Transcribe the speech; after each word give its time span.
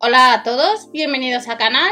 Hola 0.00 0.32
a 0.32 0.42
todos, 0.44 0.92
bienvenidos 0.92 1.48
al 1.48 1.58
canal. 1.58 1.90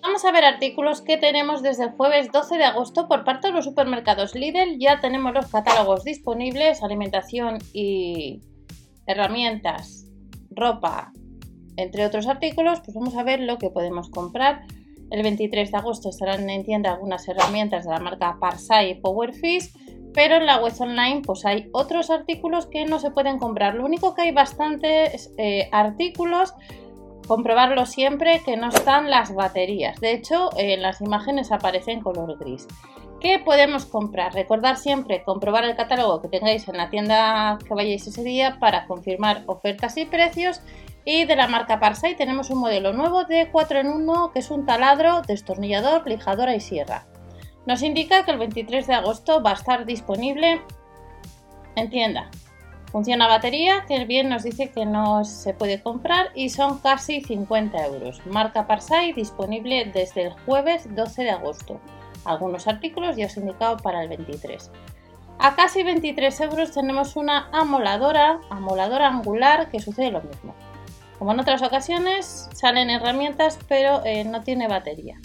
Vamos 0.00 0.24
a 0.24 0.32
ver 0.32 0.44
artículos 0.44 1.02
que 1.02 1.18
tenemos 1.18 1.62
desde 1.62 1.84
el 1.84 1.90
jueves 1.90 2.32
12 2.32 2.56
de 2.56 2.64
agosto 2.64 3.06
por 3.06 3.22
parte 3.22 3.48
de 3.48 3.52
los 3.52 3.66
supermercados 3.66 4.34
Lidl. 4.34 4.78
Ya 4.78 4.98
tenemos 4.98 5.34
los 5.34 5.48
catálogos 5.48 6.04
disponibles, 6.04 6.82
alimentación 6.82 7.58
y 7.74 8.40
herramientas, 9.06 10.06
ropa, 10.52 11.12
entre 11.76 12.06
otros 12.06 12.26
artículos. 12.26 12.80
Pues 12.80 12.94
vamos 12.94 13.14
a 13.14 13.24
ver 13.24 13.40
lo 13.40 13.58
que 13.58 13.68
podemos 13.68 14.08
comprar. 14.08 14.62
El 15.10 15.22
23 15.22 15.70
de 15.70 15.76
agosto 15.76 16.08
estarán 16.08 16.48
en 16.48 16.64
tienda 16.64 16.92
algunas 16.94 17.28
herramientas 17.28 17.84
de 17.84 17.90
la 17.90 18.00
marca 18.00 18.38
Parsai 18.40 18.92
y 18.92 18.94
Powerfish 18.94 19.89
pero 20.12 20.36
en 20.36 20.46
la 20.46 20.58
web 20.58 20.72
online 20.80 21.22
pues 21.24 21.44
hay 21.44 21.68
otros 21.72 22.10
artículos 22.10 22.66
que 22.66 22.86
no 22.86 22.98
se 22.98 23.10
pueden 23.10 23.38
comprar. 23.38 23.74
Lo 23.74 23.84
único 23.84 24.14
que 24.14 24.22
hay 24.22 24.32
bastantes 24.32 25.32
eh, 25.38 25.68
artículos, 25.72 26.54
comprobarlo 27.26 27.86
siempre 27.86 28.40
que 28.44 28.56
no 28.56 28.68
están 28.68 29.10
las 29.10 29.34
baterías. 29.34 30.00
De 30.00 30.12
hecho, 30.12 30.50
en 30.56 30.82
las 30.82 31.00
imágenes 31.00 31.52
aparece 31.52 31.92
en 31.92 32.00
color 32.00 32.38
gris. 32.38 32.66
¿Qué 33.20 33.38
podemos 33.38 33.84
comprar? 33.84 34.32
Recordar 34.32 34.78
siempre 34.78 35.22
comprobar 35.22 35.64
el 35.64 35.76
catálogo 35.76 36.22
que 36.22 36.28
tengáis 36.28 36.66
en 36.68 36.78
la 36.78 36.88
tienda 36.88 37.58
que 37.66 37.74
vayáis 37.74 38.06
ese 38.06 38.24
día 38.24 38.56
para 38.58 38.86
confirmar 38.86 39.42
ofertas 39.46 39.98
y 39.98 40.06
precios. 40.06 40.62
Y 41.04 41.24
de 41.24 41.36
la 41.36 41.46
marca 41.46 41.80
Parsai 41.80 42.16
tenemos 42.16 42.48
un 42.48 42.60
modelo 42.60 42.94
nuevo 42.94 43.24
de 43.24 43.50
4 43.52 43.80
en 43.80 43.88
1 43.88 44.30
que 44.32 44.38
es 44.38 44.50
un 44.50 44.64
taladro, 44.64 45.20
destornillador, 45.20 46.08
lijadora 46.08 46.56
y 46.56 46.60
sierra. 46.60 47.09
Nos 47.70 47.84
indica 47.84 48.24
que 48.24 48.32
el 48.32 48.38
23 48.38 48.84
de 48.88 48.94
agosto 48.94 49.44
va 49.44 49.50
a 49.50 49.54
estar 49.54 49.86
disponible 49.86 50.60
en 51.76 51.88
tienda. 51.88 52.28
Funciona 52.90 53.28
batería, 53.28 53.84
que 53.86 54.04
bien 54.06 54.28
nos 54.28 54.42
dice 54.42 54.72
que 54.72 54.84
no 54.84 55.24
se 55.24 55.54
puede 55.54 55.80
comprar 55.80 56.32
y 56.34 56.48
son 56.48 56.80
casi 56.80 57.20
50 57.20 57.86
euros. 57.86 58.26
Marca 58.26 58.66
Parsai 58.66 59.12
disponible 59.12 59.88
desde 59.94 60.22
el 60.22 60.32
jueves 60.32 60.92
12 60.96 61.22
de 61.22 61.30
agosto. 61.30 61.80
Algunos 62.24 62.66
artículos 62.66 63.14
ya 63.14 63.26
os 63.26 63.36
he 63.36 63.40
indicado 63.40 63.76
para 63.76 64.02
el 64.02 64.08
23. 64.08 64.72
A 65.38 65.54
casi 65.54 65.84
23 65.84 66.40
euros 66.40 66.72
tenemos 66.72 67.14
una 67.14 67.50
amoladora, 67.52 68.40
amoladora 68.50 69.06
angular, 69.06 69.70
que 69.70 69.78
sucede 69.78 70.10
lo 70.10 70.22
mismo. 70.22 70.56
Como 71.20 71.30
en 71.30 71.38
otras 71.38 71.62
ocasiones, 71.62 72.48
salen 72.52 72.90
herramientas 72.90 73.60
pero 73.68 74.04
eh, 74.04 74.24
no 74.24 74.42
tiene 74.42 74.66
batería. 74.66 75.20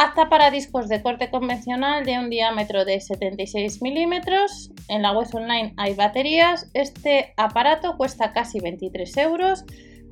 Apta 0.00 0.28
para 0.28 0.52
discos 0.52 0.88
de 0.88 1.02
corte 1.02 1.28
convencional 1.28 2.04
de 2.04 2.20
un 2.20 2.30
diámetro 2.30 2.84
de 2.84 3.00
76 3.00 3.82
milímetros. 3.82 4.70
En 4.86 5.02
la 5.02 5.10
web 5.10 5.26
online 5.32 5.74
hay 5.76 5.94
baterías. 5.94 6.70
Este 6.72 7.34
aparato 7.36 7.96
cuesta 7.96 8.32
casi 8.32 8.60
23 8.60 9.16
euros. 9.16 9.64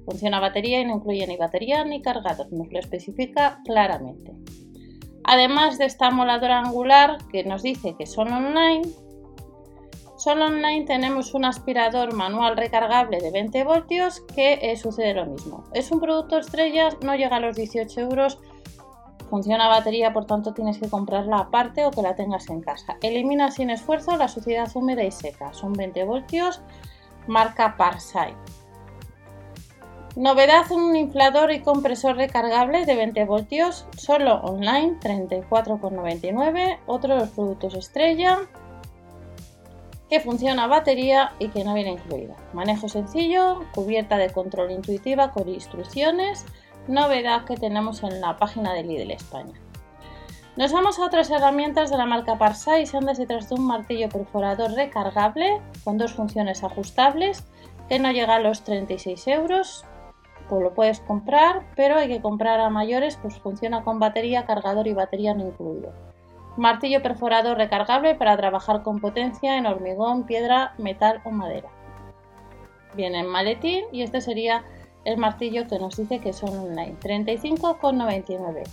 Funciona 0.04 0.40
batería 0.40 0.80
y 0.80 0.86
no 0.86 0.96
incluye 0.96 1.24
ni 1.28 1.36
batería 1.36 1.84
ni 1.84 2.02
cargador. 2.02 2.52
Nos 2.52 2.72
lo 2.72 2.80
especifica 2.80 3.60
claramente. 3.64 4.32
Además 5.22 5.78
de 5.78 5.84
esta 5.84 6.10
moladora 6.10 6.58
angular 6.58 7.18
que 7.30 7.44
nos 7.44 7.62
dice 7.62 7.94
que 7.96 8.06
son 8.06 8.32
online, 8.32 8.88
solo 10.16 10.46
online 10.46 10.84
tenemos 10.84 11.32
un 11.32 11.44
aspirador 11.44 12.12
manual 12.12 12.56
recargable 12.56 13.20
de 13.20 13.30
20 13.30 13.62
voltios 13.62 14.20
que 14.34 14.58
eh, 14.62 14.76
sucede 14.76 15.14
lo 15.14 15.26
mismo. 15.26 15.62
Es 15.74 15.92
un 15.92 16.00
producto 16.00 16.38
estrella, 16.38 16.88
no 17.04 17.14
llega 17.14 17.36
a 17.36 17.40
los 17.40 17.54
18 17.54 18.00
euros 18.00 18.40
Funciona 19.30 19.69
batería, 19.69 20.12
por 20.12 20.27
tanto 20.27 20.55
tienes 20.55 20.78
que 20.78 20.88
comprarla 20.88 21.38
aparte 21.38 21.84
o 21.84 21.91
que 21.91 22.02
la 22.02 22.14
tengas 22.14 22.48
en 22.48 22.60
casa. 22.60 22.96
Elimina 23.02 23.50
sin 23.50 23.70
esfuerzo 23.70 24.16
la 24.16 24.28
suciedad 24.28 24.70
húmeda 24.74 25.02
y 25.02 25.10
seca. 25.10 25.52
Son 25.52 25.72
20 25.72 26.05
voltios, 26.05 26.60
marca 27.27 27.77
Parsai. 27.77 28.34
Novedad, 30.14 30.70
un 30.70 30.97
inflador 30.97 31.52
y 31.52 31.60
compresor 31.60 32.16
recargable 32.16 32.86
de 32.86 32.94
20 32.94 33.24
voltios, 33.27 33.86
solo 33.98 34.36
online, 34.36 34.98
34,99. 35.00 36.78
Otro 36.86 37.14
de 37.14 37.20
los 37.20 37.28
productos 37.30 37.74
estrella, 37.74 38.38
que 40.08 40.20
funciona 40.20 40.66
batería 40.69 41.32
y 41.38 41.48
que 41.48 41.64
no 41.64 41.75
viene 41.75 41.93
incluida. 41.93 42.37
Manejo 42.53 42.88
sencillo, 42.88 43.60
cubierta 43.75 44.16
de 44.16 44.31
control 44.31 44.70
intuitiva 44.70 45.32
con 45.32 45.48
instrucciones, 45.48 46.47
novedad 46.88 47.44
que 47.44 47.56
tenemos 47.56 48.02
en 48.02 48.20
la 48.20 48.36
página 48.36 48.72
de 48.72 48.84
Lidl 48.84 49.10
España. 49.10 49.54
Nos 50.56 50.72
vamos 50.72 50.98
a 50.98 51.04
otras 51.04 51.30
herramientas 51.30 51.91
de 51.91 51.98
la 51.98 52.06
marca 52.06 52.38
Parsai, 52.38 52.86
se 52.86 52.98
se 53.14 53.26
trata 53.26 53.47
de 53.47 53.54
un 53.56 53.66
martillo 53.66 54.08
perforador 54.08 54.72
recargable 54.72 55.60
con 55.84 55.98
dos 55.98 56.14
funciones 56.14 56.64
ajustables 56.64 57.44
que 57.91 57.98
no 57.98 58.10
llega 58.10 58.36
a 58.36 58.41
los 58.41 58.62
36 58.62 59.28
euros. 59.28 59.84
Pues 60.48 60.62
lo 60.62 60.72
puedes 60.72 61.00
comprar, 61.00 61.66
pero 61.75 61.96
hay 61.96 62.08
que 62.08 62.22
comprar 62.22 62.60
a 62.60 62.70
mayores, 62.70 63.19
pues 63.20 63.38
funciona 63.38 63.82
con 63.82 63.98
batería, 63.98 64.46
cargador 64.46 64.86
y 64.86 64.94
batería 64.94 65.34
no 65.34 65.46
incluido. 65.46 65.92
Martillo 66.56 67.02
perforador 67.02 67.58
recargable 67.58 68.14
para 68.14 68.36
trabajar 68.38 68.82
con 68.82 69.00
potencia 69.00 69.58
en 69.58 69.66
hormigón, 69.66 70.25
piedra, 70.25 70.72
metal 70.78 71.20
o 71.25 71.30
madera. 71.30 71.69
Viene 72.94 73.20
en 73.20 73.26
maletín 73.26 73.84
y 73.92 74.00
este 74.00 74.22
sería 74.22 74.64
el 75.06 75.19
martillo 75.19 75.69
que 75.69 75.78
nos 75.78 75.97
dice 75.97 76.19
que 76.19 76.33
son 76.33 76.50
online, 76.59 76.97
35,99. 77.00 78.65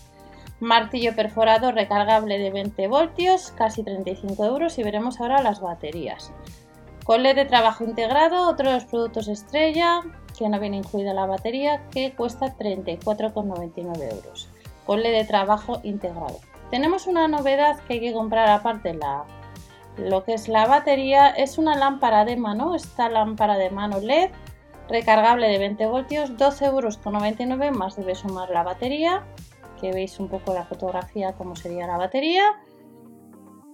Martillo 0.60 1.16
perforado 1.16 1.72
recargable 1.72 2.40
de 2.40 2.50
20 2.50 2.88
voltios, 2.88 3.54
casi 3.56 3.84
35 3.84 4.44
euros 4.44 4.80
y 4.80 4.84
veremos 4.84 5.22
ahora 5.22 5.44
las 5.44 5.62
baterías. 5.62 6.34
Cole 7.04 7.36
de 7.36 7.46
trabajo 7.46 7.84
integrado, 7.84 8.50
otro 8.50 8.70
de 8.70 8.76
los 8.76 8.86
productos 8.86 9.28
estrella, 9.28 10.02
que 10.38 10.50
no 10.50 10.60
viene 10.60 10.78
incluida 10.78 11.14
la 11.14 11.28
batería, 11.28 11.84
que 11.92 12.14
cuesta 12.16 12.58
34,99 12.58 14.12
euros. 14.12 14.50
Cole 14.86 15.12
de 15.12 15.26
trabajo 15.26 15.82
integrado. 15.84 16.40
Tenemos 16.72 17.06
una 17.06 17.28
novedad 17.28 17.80
que 17.82 17.94
hay 17.94 18.00
que 18.00 18.14
comprar 18.14 18.50
aparte 18.50 18.96
la, 18.96 19.26
lo 19.98 20.24
que 20.24 20.34
es 20.34 20.48
la 20.48 20.66
batería, 20.66 21.30
es 21.30 21.60
una 21.60 21.76
lámpara 21.76 22.26
de 22.26 22.38
mano, 22.38 22.74
esta 22.74 23.08
lámpara 23.10 23.58
de 23.58 23.70
mano 23.70 24.00
LED 24.00 24.32
recargable 24.90 25.48
de 25.48 25.58
20 25.58 25.86
voltios, 25.88 26.32
12,99 26.36 27.66
euros 27.66 27.78
más 27.78 27.96
debe 27.96 28.16
sumar 28.16 28.50
la 28.50 28.64
batería, 28.64 29.24
que 29.80 29.92
veis 29.92 30.20
un 30.20 30.30
poco 30.30 30.54
la 30.54 30.66
fotografía 30.66 31.34
cómo 31.34 31.56
sería 31.56 31.88
la 31.88 31.98
batería. 31.98 32.44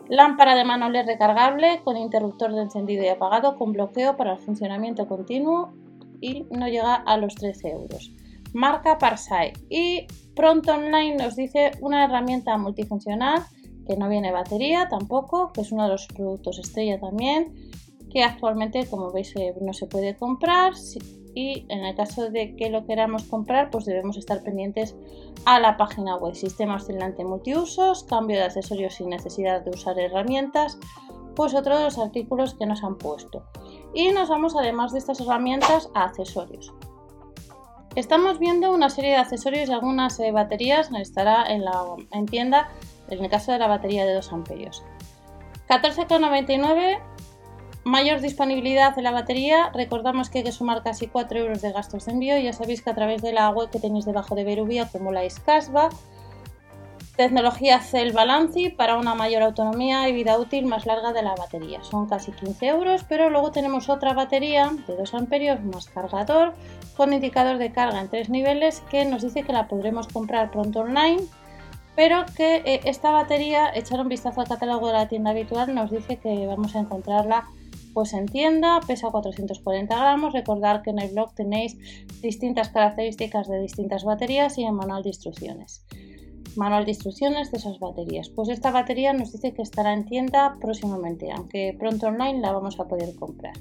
Lámpara 0.07 0.55
de 0.55 0.65
mano 0.65 0.89
LED 0.89 1.05
recargable 1.05 1.81
con 1.83 1.95
interruptor 1.95 2.53
de 2.53 2.63
encendido 2.63 3.03
y 3.03 3.09
apagado 3.09 3.55
con 3.57 3.73
bloqueo 3.73 4.17
para 4.17 4.33
el 4.33 4.39
funcionamiento 4.39 5.07
continuo 5.07 5.73
y 6.19 6.45
no 6.49 6.67
llega 6.67 6.95
a 6.95 7.17
los 7.17 7.35
13 7.35 7.69
euros. 7.69 8.11
Marca 8.53 8.97
Parsai 8.97 9.53
y 9.69 10.07
pronto 10.35 10.73
online 10.73 11.15
nos 11.17 11.35
dice 11.35 11.71
una 11.81 12.03
herramienta 12.03 12.57
multifuncional 12.57 13.43
que 13.85 13.95
no 13.95 14.09
viene 14.09 14.31
batería 14.31 14.87
tampoco, 14.89 15.51
que 15.53 15.61
es 15.61 15.71
uno 15.71 15.83
de 15.83 15.89
los 15.89 16.07
productos 16.07 16.57
estrella 16.57 16.99
también 16.99 17.53
que 18.09 18.23
actualmente 18.23 18.87
como 18.87 19.11
veis 19.11 19.35
eh, 19.35 19.53
no 19.61 19.73
se 19.73 19.87
puede 19.87 20.15
comprar 20.15 20.73
y 21.35 21.65
en 21.69 21.85
el 21.85 21.95
caso 21.95 22.29
de 22.29 22.55
que 22.55 22.69
lo 22.69 22.85
queramos 22.85 23.23
comprar 23.23 23.69
pues 23.69 23.85
debemos 23.85 24.17
estar 24.17 24.41
pendientes 24.43 24.95
a 25.45 25.59
la 25.59 25.77
página 25.77 26.15
web. 26.15 26.35
Sistema 26.35 26.75
oscilante 26.75 27.23
multiusos 27.23 28.03
cambio 28.03 28.37
de 28.37 28.43
accesorios 28.43 28.95
sin 28.95 29.09
necesidad 29.09 29.61
de 29.61 29.71
usar 29.71 29.99
herramientas 29.99 30.77
pues 31.35 31.53
otro 31.53 31.77
de 31.77 31.85
los 31.85 31.97
artículos 31.97 32.55
que 32.55 32.65
nos 32.65 32.83
han 32.83 32.97
puesto. 32.97 33.45
Y 33.93 34.11
nos 34.11 34.27
vamos 34.27 34.55
además 34.57 34.91
de 34.91 34.99
estas 34.99 35.21
herramientas 35.21 35.89
a 35.93 36.03
accesorios. 36.03 36.73
Estamos 37.95 38.39
viendo 38.39 38.71
una 38.71 38.89
serie 38.89 39.11
de 39.11 39.17
accesorios 39.17 39.69
y 39.69 39.71
algunas 39.71 40.19
eh, 40.19 40.31
baterías. 40.31 40.91
Estará 40.91 41.45
en 41.49 41.63
la 41.65 41.83
en 42.11 42.25
tienda 42.25 42.69
en 43.09 43.23
el 43.23 43.29
caso 43.29 43.51
de 43.51 43.59
la 43.59 43.67
batería 43.67 44.05
de 44.05 44.13
2 44.13 44.33
amperios. 44.33 44.83
14,99 45.67 46.99
Mayor 47.85 48.19
disponibilidad 48.19 48.95
de 48.95 49.01
la 49.01 49.11
batería, 49.11 49.71
recordamos 49.73 50.29
que 50.29 50.39
hay 50.39 50.43
que 50.43 50.51
sumar 50.51 50.83
casi 50.83 51.07
4 51.07 51.39
euros 51.39 51.61
de 51.61 51.71
gastos 51.71 52.05
de 52.05 52.11
envío. 52.11 52.37
Ya 52.37 52.53
sabéis 52.53 52.81
que 52.81 52.89
a 52.89 52.95
través 52.95 53.21
de 53.21 53.31
la 53.31 53.49
web 53.49 53.69
que 53.69 53.79
tenéis 53.79 54.05
debajo 54.05 54.35
de 54.35 54.43
Berubia 54.43 54.83
acumuláis 54.83 55.39
cashback. 55.39 55.93
Tecnología 57.15 57.79
Cell 57.81 58.13
Balanci 58.13 58.69
para 58.69 58.95
una 58.95 59.13
mayor 59.15 59.43
autonomía 59.43 60.07
y 60.07 60.13
vida 60.13 60.37
útil 60.37 60.65
más 60.65 60.85
larga 60.85 61.11
de 61.11 61.21
la 61.21 61.35
batería. 61.35 61.83
Son 61.83 62.07
casi 62.07 62.31
15 62.31 62.67
euros, 62.67 63.05
pero 63.07 63.29
luego 63.29 63.51
tenemos 63.51 63.89
otra 63.89 64.13
batería 64.13 64.71
de 64.87 64.95
2 64.95 65.13
amperios 65.13 65.61
más 65.63 65.89
cargador 65.89 66.53
con 66.95 67.11
indicador 67.11 67.57
de 67.57 67.71
carga 67.71 67.99
en 67.99 68.09
tres 68.09 68.29
niveles 68.29 68.81
que 68.89 69.03
nos 69.05 69.21
dice 69.21 69.43
que 69.43 69.51
la 69.51 69.67
podremos 69.67 70.07
comprar 70.07 70.51
pronto 70.51 70.81
online 70.81 71.23
pero 71.99 72.23
que 72.33 72.61
eh, 72.63 72.79
esta 72.85 73.11
batería, 73.11 73.71
echar 73.75 73.99
un 73.99 74.07
vistazo 74.07 74.39
al 74.39 74.47
catálogo 74.47 74.87
de 74.87 74.93
la 74.93 75.09
tienda 75.09 75.31
habitual, 75.31 75.75
nos 75.75 75.91
dice 75.91 76.15
que 76.15 76.47
vamos 76.47 76.73
a 76.77 76.79
encontrarla 76.79 77.49
pues 77.93 78.13
en 78.13 78.25
tienda, 78.27 78.79
pesa 78.85 79.09
440 79.09 79.95
gramos. 79.95 80.33
Recordad 80.33 80.81
que 80.81 80.91
en 80.91 80.99
el 80.99 81.11
blog 81.11 81.33
tenéis 81.33 81.77
distintas 82.21 82.69
características 82.69 83.47
de 83.47 83.59
distintas 83.59 84.03
baterías 84.03 84.57
y 84.57 84.65
el 84.65 84.73
manual 84.73 85.03
de 85.03 85.09
instrucciones. 85.09 85.85
Manual 86.55 86.85
de 86.85 86.91
instrucciones 86.91 87.51
de 87.51 87.57
esas 87.57 87.79
baterías. 87.79 88.29
Pues 88.29 88.49
esta 88.49 88.71
batería 88.71 89.13
nos 89.13 89.31
dice 89.31 89.53
que 89.53 89.61
estará 89.61 89.93
en 89.93 90.05
tienda 90.05 90.57
próximamente, 90.59 91.31
aunque 91.31 91.75
pronto 91.77 92.07
online 92.07 92.41
la 92.41 92.51
vamos 92.51 92.79
a 92.79 92.85
poder 92.85 93.15
comprar. 93.15 93.53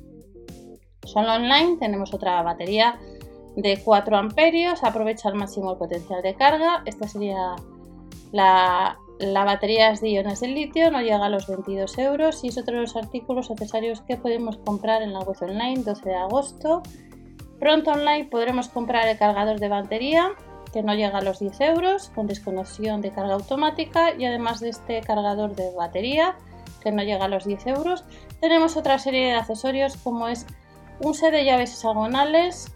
Solo 1.05 1.35
online 1.35 1.77
tenemos 1.79 2.13
otra 2.13 2.43
batería 2.43 2.99
de 3.57 3.81
4 3.83 4.17
amperios, 4.17 4.85
aprovecha 4.85 5.29
al 5.29 5.35
máximo 5.35 5.73
el 5.73 5.79
potencial 5.79 6.23
de 6.23 6.35
carga. 6.35 6.83
Esta 6.85 7.09
sería 7.09 7.57
la, 8.33 8.99
la 9.19 9.44
batería 9.44 9.93
de 9.93 10.09
iones 10.09 10.41
de 10.41 10.49
litio, 10.49 10.91
no 10.91 11.00
llega 11.00 11.26
a 11.26 11.29
los 11.29 11.47
22 11.49 11.99
euros 11.99 12.44
y 12.44 12.49
es 12.49 12.59
otro 12.59 12.76
de 12.76 12.82
los 12.82 12.97
artículos 12.97 13.50
accesorios 13.50 14.00
que 14.03 14.17
podemos 14.17 14.59
comprar 14.59 15.03
en 15.03 15.12
la 15.12 15.20
web 15.20 15.37
online 15.41 15.82
12 15.82 16.09
de 16.09 16.15
agosto. 16.15 16.82
Pronto 17.59 17.91
online 17.91 18.29
podremos 18.31 18.69
comprar 18.69 19.09
el 19.09 19.19
cargador 19.19 19.59
de 19.59 19.69
batería 19.69 20.31
que 20.73 20.82
no 20.82 20.94
llega 20.94 21.19
a 21.19 21.23
los 21.23 21.41
10 21.41 21.61
euros 21.62 22.11
con 22.15 22.26
desconexión 22.26 23.00
de 23.00 23.11
carga 23.11 23.35
automática 23.35 24.15
y 24.15 24.25
además 24.25 24.61
de 24.61 24.69
este 24.69 25.00
cargador 25.00 25.56
de 25.56 25.75
batería 25.75 26.37
que 26.82 26.93
no 26.93 27.03
llega 27.03 27.25
a 27.25 27.29
los 27.29 27.44
10 27.44 27.67
euros 27.69 28.05
tenemos 28.41 28.76
otra 28.76 28.99
serie 28.99 29.29
de 29.29 29.35
accesorios 29.35 29.97
como 29.97 30.29
es 30.29 30.47
un 31.00 31.15
set 31.15 31.32
de 31.32 31.44
llaves 31.44 31.73
hexagonales 31.73 32.73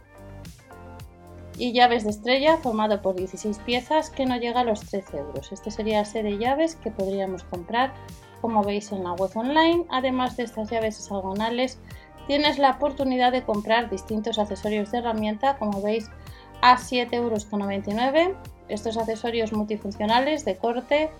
y 1.62 1.72
llaves 1.72 2.02
de 2.02 2.10
estrella 2.10 2.56
formado 2.56 3.00
por 3.02 3.14
16 3.14 3.60
piezas 3.60 4.10
que 4.10 4.26
no 4.26 4.36
llega 4.36 4.62
a 4.62 4.64
los 4.64 4.80
13 4.80 5.18
euros. 5.18 5.52
Este 5.52 5.70
sería 5.70 6.00
el 6.00 6.06
set 6.06 6.24
de 6.24 6.36
llaves 6.36 6.74
que 6.74 6.90
podríamos 6.90 7.44
comprar 7.44 7.94
como 8.40 8.64
veis 8.64 8.90
en 8.90 9.04
la 9.04 9.12
web 9.12 9.30
online. 9.36 9.84
Además 9.88 10.36
de 10.36 10.42
estas 10.42 10.72
llaves 10.72 10.98
hexagonales 10.98 11.78
tienes 12.26 12.58
la 12.58 12.72
oportunidad 12.72 13.30
de 13.30 13.44
comprar 13.44 13.88
distintos 13.88 14.40
accesorios 14.40 14.90
de 14.90 14.98
herramienta 14.98 15.56
como 15.56 15.80
veis 15.80 16.10
a 16.62 16.78
7,99 16.78 18.16
euros. 18.16 18.36
Estos 18.68 18.96
accesorios 18.96 19.52
multifuncionales 19.52 20.44
de 20.44 20.56
corte, 20.56 21.10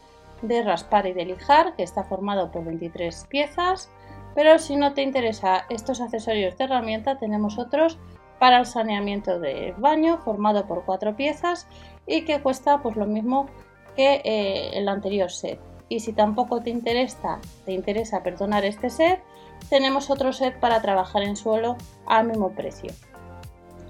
de 0.43 0.63
raspar 0.65 1.07
y 1.07 1.13
de 1.13 1.25
lijar 1.25 1.77
que 1.77 1.85
está 1.85 2.03
formado 2.03 2.51
por 2.51 2.65
23 2.65 3.27
piezas. 3.29 3.91
Pero 4.35 4.59
si 4.59 4.75
no 4.75 4.93
te 4.93 5.03
interesa 5.03 5.67
estos 5.71 6.01
accesorios 6.01 6.59
de 6.59 6.65
herramienta 6.65 7.17
tenemos 7.17 7.61
otros 7.61 7.97
para 8.43 8.59
el 8.59 8.67
saneamiento 8.67 9.39
del 9.39 9.73
baño 9.75 10.19
formado 10.19 10.67
por 10.67 10.85
cuatro 10.85 11.15
piezas 11.15 11.69
y 12.09 12.25
que 12.25 12.43
cuesta 12.43 12.83
pues 12.83 12.97
lo 12.97 13.07
mismo 13.07 13.47
que 13.95 14.21
eh, 14.25 14.71
el 14.77 14.89
anterior 14.89 15.31
set. 15.31 15.61
Y 15.89 16.01
si 16.01 16.13
tampoco 16.13 16.61
te 16.61 16.71
interesa, 16.71 17.39
te 17.65 17.71
interesa 17.71 18.25
perdonar 18.25 18.65
este 18.65 18.91
set, 18.91 19.23
tenemos 19.71 20.11
otro 20.11 20.33
set 20.33 20.59
para 20.59 20.83
trabajar 20.83 21.23
en 21.23 21.37
suelo 21.37 21.77
al 22.05 22.27
mismo 22.27 22.51
precio. 22.51 22.91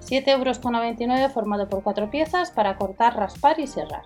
7,99 0.03 1.01
euros 1.17 1.33
formado 1.33 1.71
por 1.71 1.83
cuatro 1.83 2.11
piezas 2.11 2.51
para 2.51 2.77
cortar, 2.77 3.17
raspar 3.17 3.59
y 3.59 3.67
cerrar. 3.67 4.03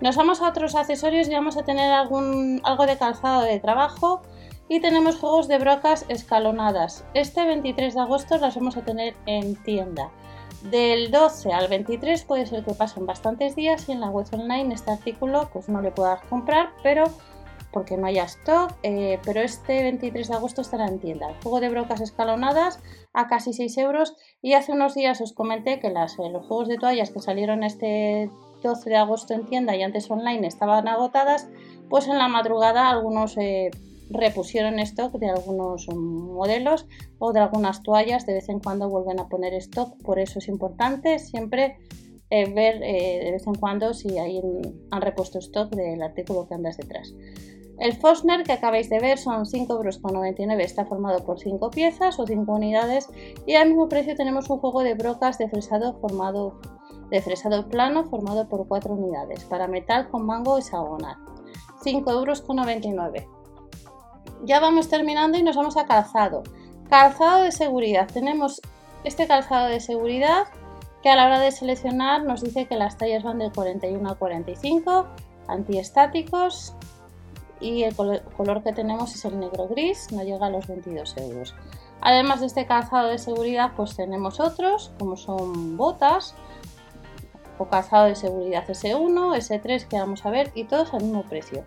Nos 0.00 0.16
vamos 0.16 0.40
a 0.40 0.48
otros 0.48 0.76
accesorios 0.76 1.28
y 1.28 1.34
vamos 1.34 1.58
a 1.58 1.64
tener 1.64 1.92
algún, 1.92 2.62
algo 2.64 2.86
de 2.86 2.96
calzado 2.96 3.42
de 3.42 3.60
trabajo 3.60 4.22
y 4.68 4.80
tenemos 4.80 5.16
juegos 5.16 5.48
de 5.48 5.58
brocas 5.58 6.04
escalonadas. 6.08 7.04
Este 7.14 7.44
23 7.44 7.94
de 7.94 8.00
agosto 8.00 8.38
las 8.38 8.54
vamos 8.54 8.76
a 8.76 8.84
tener 8.84 9.14
en 9.26 9.56
tienda. 9.56 10.10
Del 10.70 11.10
12 11.10 11.52
al 11.52 11.68
23 11.68 12.24
puede 12.24 12.46
ser 12.46 12.64
que 12.64 12.74
pasen 12.74 13.06
bastantes 13.06 13.54
días 13.54 13.88
y 13.88 13.92
en 13.92 14.00
la 14.00 14.10
web 14.10 14.26
online 14.32 14.74
este 14.74 14.90
artículo 14.90 15.48
pues 15.52 15.68
no 15.68 15.80
le 15.80 15.92
puedas 15.92 16.20
comprar, 16.22 16.70
pero 16.82 17.04
porque 17.72 17.96
no 17.96 18.06
haya 18.06 18.24
stock, 18.24 18.72
eh, 18.82 19.18
pero 19.24 19.40
este 19.40 19.82
23 19.82 20.28
de 20.28 20.34
agosto 20.34 20.62
estará 20.62 20.86
en 20.86 20.98
tienda. 20.98 21.28
Juego 21.42 21.60
de 21.60 21.68
brocas 21.68 22.00
escalonadas 22.00 22.80
a 23.12 23.28
casi 23.28 23.52
6 23.52 23.78
euros 23.78 24.16
y 24.42 24.54
hace 24.54 24.72
unos 24.72 24.94
días 24.94 25.20
os 25.20 25.32
comenté 25.32 25.78
que 25.78 25.90
las, 25.90 26.18
eh, 26.18 26.28
los 26.30 26.46
juegos 26.46 26.68
de 26.68 26.78
toallas 26.78 27.10
que 27.10 27.20
salieron 27.20 27.62
este 27.62 28.30
12 28.62 28.90
de 28.90 28.96
agosto 28.96 29.34
en 29.34 29.46
tienda 29.46 29.76
y 29.76 29.82
antes 29.82 30.10
online 30.10 30.46
estaban 30.46 30.88
agotadas, 30.88 31.48
pues 31.88 32.08
en 32.08 32.18
la 32.18 32.28
madrugada 32.28 32.88
algunos 32.88 33.36
eh, 33.36 33.70
repusieron 34.10 34.78
stock 34.80 35.12
de 35.18 35.28
algunos 35.28 35.88
modelos 35.88 36.86
o 37.18 37.32
de 37.32 37.40
algunas 37.40 37.82
toallas, 37.82 38.26
de 38.26 38.34
vez 38.34 38.48
en 38.48 38.60
cuando 38.60 38.88
vuelven 38.88 39.20
a 39.20 39.28
poner 39.28 39.54
stock, 39.54 39.96
por 40.02 40.18
eso 40.18 40.38
es 40.38 40.48
importante 40.48 41.18
siempre 41.18 41.78
eh, 42.30 42.52
ver 42.52 42.82
eh, 42.82 43.24
de 43.24 43.32
vez 43.32 43.46
en 43.46 43.54
cuando 43.54 43.94
si 43.94 44.18
hay, 44.18 44.40
han 44.90 45.02
repuesto 45.02 45.38
stock 45.38 45.70
del 45.70 46.02
artículo 46.02 46.46
que 46.46 46.54
andas 46.54 46.76
detrás. 46.76 47.14
El 47.78 47.94
Fosner 47.94 48.42
que 48.42 48.52
acabáis 48.52 48.90
de 48.90 48.98
ver 48.98 49.18
son 49.18 49.44
5,99 49.44 49.70
euros, 49.70 50.60
está 50.60 50.84
formado 50.84 51.24
por 51.24 51.38
5 51.38 51.70
piezas 51.70 52.18
o 52.18 52.26
5 52.26 52.52
unidades 52.52 53.08
y 53.46 53.54
al 53.54 53.68
mismo 53.68 53.88
precio 53.88 54.16
tenemos 54.16 54.50
un 54.50 54.58
juego 54.58 54.82
de 54.82 54.94
brocas 54.94 55.38
de 55.38 55.48
fresado 55.48 55.98
formado 56.00 56.60
de 57.10 57.22
fresado 57.22 57.68
plano 57.68 58.04
formado 58.04 58.48
por 58.48 58.66
4 58.68 58.92
unidades 58.92 59.44
para 59.44 59.68
metal 59.68 60.10
con 60.10 60.26
mango 60.26 60.58
hexagonal. 60.58 61.16
5,99 61.84 62.12
euros 62.12 63.37
ya 64.44 64.60
vamos 64.60 64.88
terminando 64.88 65.38
y 65.38 65.42
nos 65.42 65.56
vamos 65.56 65.76
a 65.76 65.86
calzado. 65.86 66.42
Calzado 66.88 67.42
de 67.42 67.52
seguridad. 67.52 68.08
Tenemos 68.12 68.60
este 69.04 69.26
calzado 69.26 69.68
de 69.68 69.80
seguridad 69.80 70.46
que 71.02 71.10
a 71.10 71.16
la 71.16 71.26
hora 71.26 71.40
de 71.40 71.52
seleccionar 71.52 72.24
nos 72.24 72.42
dice 72.42 72.66
que 72.66 72.76
las 72.76 72.96
tallas 72.96 73.22
van 73.22 73.38
del 73.38 73.52
41 73.52 74.10
a 74.10 74.14
45, 74.16 75.06
antiestáticos 75.46 76.74
y 77.60 77.82
el 77.82 77.94
color 77.94 78.62
que 78.62 78.72
tenemos 78.72 79.14
es 79.14 79.24
el 79.24 79.38
negro 79.38 79.68
gris, 79.68 80.10
no 80.12 80.22
llega 80.22 80.46
a 80.46 80.50
los 80.50 80.66
22 80.66 81.16
euros. 81.18 81.54
Además 82.00 82.40
de 82.40 82.46
este 82.46 82.66
calzado 82.66 83.08
de 83.08 83.18
seguridad 83.18 83.72
pues 83.76 83.96
tenemos 83.96 84.40
otros 84.40 84.92
como 84.98 85.16
son 85.16 85.76
botas 85.76 86.34
o 87.58 87.66
calzado 87.66 88.06
de 88.06 88.14
seguridad 88.14 88.66
S1, 88.66 89.36
S3 89.36 89.86
que 89.88 89.98
vamos 89.98 90.24
a 90.24 90.30
ver 90.30 90.52
y 90.54 90.64
todos 90.64 90.94
al 90.94 91.02
mismo 91.02 91.24
precio. 91.24 91.64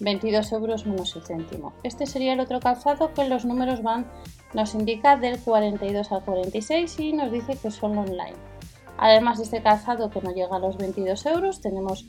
22 0.00 0.52
euros 0.52 0.86
menos 0.86 1.14
el 1.16 1.22
céntimo. 1.22 1.72
Este 1.82 2.06
sería 2.06 2.32
el 2.32 2.40
otro 2.40 2.60
calzado 2.60 3.12
que 3.14 3.28
los 3.28 3.44
números 3.44 3.82
van, 3.82 4.06
nos 4.54 4.74
indica 4.74 5.16
del 5.16 5.38
42 5.40 6.12
al 6.12 6.24
46 6.24 7.00
y 7.00 7.12
nos 7.12 7.32
dice 7.32 7.56
que 7.56 7.70
son 7.70 7.98
online. 7.98 8.36
Además 8.98 9.38
de 9.38 9.44
este 9.44 9.62
calzado 9.62 10.10
que 10.10 10.20
no 10.20 10.32
llega 10.32 10.56
a 10.56 10.60
los 10.60 10.76
22 10.76 11.26
euros, 11.26 11.60
tenemos 11.60 12.06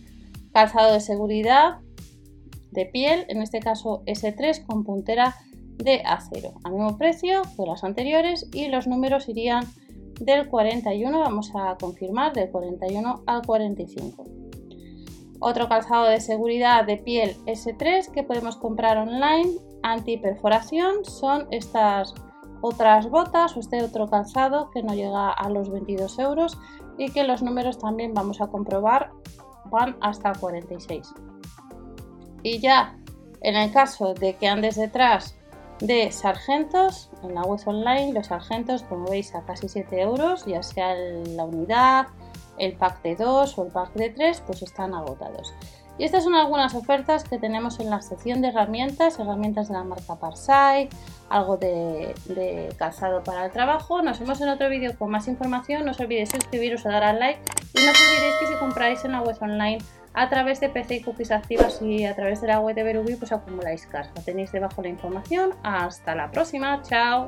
calzado 0.54 0.94
de 0.94 1.00
seguridad 1.00 1.80
de 2.72 2.86
piel, 2.86 3.26
en 3.30 3.42
este 3.42 3.60
caso 3.60 4.04
S3 4.06 4.66
con 4.66 4.84
puntera 4.84 5.36
de 5.78 6.02
acero, 6.06 6.54
al 6.64 6.74
mismo 6.74 6.98
precio 6.98 7.42
que 7.56 7.66
los 7.66 7.84
anteriores 7.84 8.50
y 8.54 8.68
los 8.68 8.86
números 8.86 9.30
irían 9.30 9.66
del 10.20 10.50
41, 10.50 11.20
vamos 11.20 11.52
a 11.56 11.78
confirmar, 11.80 12.34
del 12.34 12.50
41 12.50 13.24
al 13.26 13.46
45. 13.46 14.39
Otro 15.40 15.70
calzado 15.70 16.06
de 16.06 16.20
seguridad 16.20 16.86
de 16.86 16.98
piel 16.98 17.38
S3 17.46 18.12
que 18.12 18.24
podemos 18.24 18.58
comprar 18.58 18.98
online 18.98 19.52
anti-perforación 19.84 21.06
son 21.06 21.48
estas 21.52 22.14
otras 22.62 23.10
botas 23.10 23.56
o 23.56 23.62
este 23.62 23.82
otro 23.82 24.08
calzado 24.10 24.70
que 24.72 24.84
no 24.84 24.94
llega 24.94 25.32
a 25.32 25.50
los 25.50 25.70
22 25.70 26.20
euros 26.20 26.58
y 26.98 27.10
que 27.12 27.24
los 27.24 27.42
números 27.42 27.80
también 27.80 28.14
vamos 28.14 28.42
a 28.42 28.48
comprobar 28.48 29.12
van 29.66 29.96
hasta 30.02 30.34
46. 30.34 31.14
Y 32.44 32.60
ya 32.60 32.98
en 33.42 33.56
el 33.56 33.72
caso 33.72 34.14
de 34.14 34.36
que 34.36 34.48
andes 34.48 34.76
detrás 34.76 35.36
de 35.80 36.12
sargentos, 36.12 37.10
en 37.24 37.36
la 37.36 37.44
web 37.44 37.62
online 37.66 38.12
los 38.12 38.28
sargentos 38.28 38.84
como 38.84 39.10
veis 39.10 39.34
a 39.34 39.46
casi 39.46 39.70
7 39.70 40.02
euros, 40.02 40.46
ya 40.46 40.62
sea 40.62 40.94
la 40.94 41.46
unidad, 41.46 42.08
el 42.60 42.74
pack 42.74 43.02
de 43.02 43.16
2 43.16 43.58
o 43.58 43.66
el 43.66 43.72
pack 43.72 43.94
de 43.94 44.10
3 44.10 44.44
pues 44.46 44.62
están 44.62 44.94
agotados. 44.94 45.54
Y 46.00 46.06
estas 46.06 46.24
son 46.24 46.34
algunas 46.34 46.74
ofertas 46.76 47.26
que 47.26 47.38
tenemos 47.38 47.82
en 47.82 47.90
la 47.90 48.02
sección 48.02 48.42
de 48.42 48.48
herramientas, 48.48 49.20
herramientas 49.20 49.68
de 49.68 49.74
la 49.74 49.84
marca 49.84 50.16
Parsai, 50.16 50.88
algo 51.30 51.58
de, 51.58 52.74
calzado 52.78 53.22
para 53.22 53.46
el 53.46 53.52
trabajo. 53.52 54.02
Nos 54.02 54.18
vemos 54.18 54.40
en 54.40 54.48
otro 54.48 54.70
vídeo 54.70 54.98
con 54.98 55.12
más 55.12 55.28
información. 55.28 55.84
No 55.84 55.92
os 55.92 56.00
olvidéis 56.00 56.30
suscribiros 56.30 56.86
o 56.86 56.90
dar 56.90 57.04
al 57.04 57.20
like. 57.20 57.42
Y 57.74 57.84
no 57.84 57.92
os 57.92 58.00
olvidéis 58.00 58.36
que 58.40 58.48
si 58.48 58.54
compráis 58.54 59.04
en 59.04 59.12
la 59.12 59.22
web 59.22 59.36
online 59.42 59.80
a 60.14 60.30
través 60.30 60.62
de 60.62 60.70
PC 60.70 60.96
y 60.96 61.02
cookies 61.02 61.32
activas 61.32 61.82
y 61.82 62.06
a 62.06 62.16
través 62.16 62.40
de 62.40 62.48
la 62.48 62.62
web 62.62 62.76
de 62.76 62.84
Verubi, 62.84 63.16
pues 63.16 63.34
acumuláis 63.34 63.86
carga. 63.86 64.14
Tenéis 64.24 64.54
debajo 64.54 64.82
la 64.82 64.88
información. 64.88 65.54
Hasta 65.64 66.16
la 66.16 66.32
próxima. 66.32 66.82
Chao. 66.82 67.28